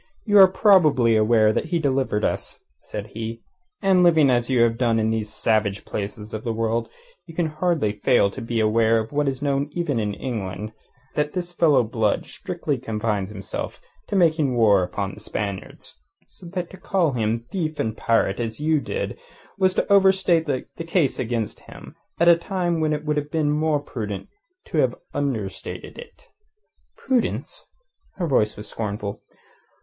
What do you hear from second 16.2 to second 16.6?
So